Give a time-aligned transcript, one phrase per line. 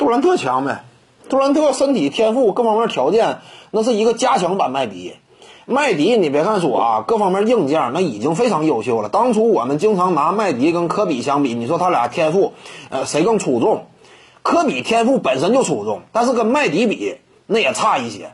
[0.00, 0.82] 杜兰特强呗，
[1.28, 5.12] 杜兰特身体天赋各方面条件那是一个加强版麦迪。
[5.66, 9.10] 麦迪，你别看说啊，各方面硬件那已经非常优秀了。
[9.10, 12.54] 当初我们经常拿麦迪跟科比相比，你说他俩天赋，
[12.88, 13.88] 呃，谁更出众？
[14.42, 18.30] 科比天赋本身就出众，但是跟麦迪比那也差一些。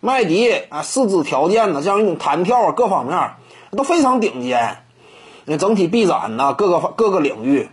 [0.00, 3.32] 麦迪啊，四肢条件呢，像一种弹跳啊，各方面
[3.76, 4.78] 都非常顶尖。
[5.44, 7.68] 那整体臂展呢，各个各个领域。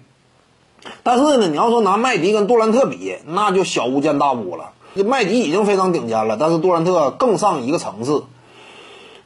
[1.08, 4.71] 但是呢，你要说拿麦迪跟杜兰特比，那就小巫见大巫了。
[4.94, 8.25] 这麦迪已经非常顶尖了，但是杜兰特更上一个层次。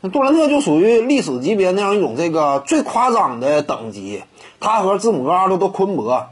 [0.02, 4.22] 那杜兰特就属于历史级别那样一种这个最夸张的等级，
[4.60, 6.28] 他和字母哥、阿特多昆博，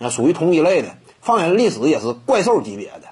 [0.00, 0.88] 呃，属于同一类的。
[1.20, 3.02] 放眼历史也是怪兽级别的。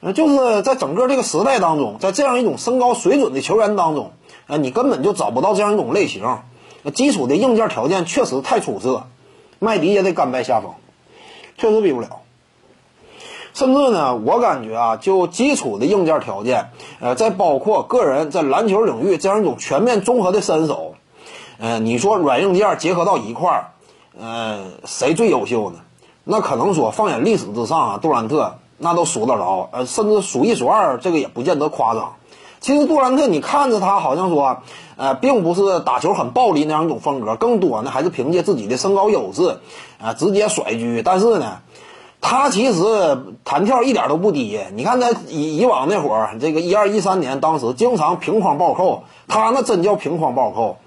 [0.00, 4.10] 呃，就是在整个这个时代当中，在这样一种身高水准的球员当中，
[4.48, 6.24] 呃，你根本就找不到这样一种类型。
[6.92, 9.04] 基础的硬件条件确实太出色，
[9.60, 10.72] 麦迪也得甘拜下风，
[11.56, 12.20] 确实比不了。
[13.52, 20.96] 甚至呢，我感觉啊，就基础的硬件条件，呃，再包括个人在篮球领域这样一种全面综合的身手，
[21.58, 23.70] 呃，你说软硬件结合到一块儿，
[24.18, 25.78] 呃，谁最优秀呢？
[26.24, 32.14] 那可能说放眼历史之上啊，杜兰特那都数得着，呃，甚至数一数二，这个也不见得夸张。
[32.64, 34.62] 其实杜兰特，你看着他好像说，
[34.96, 39.58] 呃，并不是打球很暴力那样一种风格，更多呢还是凭借自己的身高优势，
[40.00, 41.02] 啊，直接甩狙。
[41.04, 41.58] 但是呢。
[42.26, 42.82] 他其实
[43.44, 50.78] 弹跳一点都不低，你看他以以往那会儿，这个一二一三年，当时经常平框暴扣，他那真叫平框暴扣，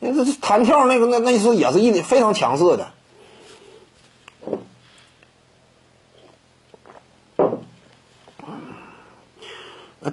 [0.00, 2.88] 那这弹跳那个那那是也是一非常强势的。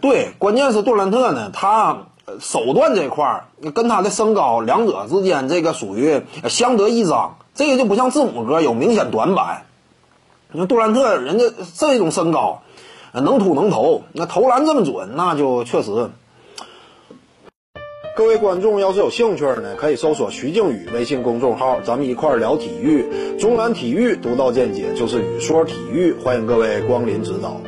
[0.02, 2.08] 对，关键是杜兰特呢，他
[2.40, 9.66] 手段这块儿跟他的身高两者之间这个属于相得益彰，这个就不像字母哥有明显短板。
[10.52, 12.62] 你说杜兰特人家这种身高，
[13.12, 16.10] 能突能投，那投篮这么准，那就确实。
[18.16, 23.38] 各位观众要是有兴趣呢，可以搜索徐静宇微信公众号，咱们一块儿聊体育。
[23.40, 27.60] 中南体育独到见解就是语说体育，欢迎各位光临指导。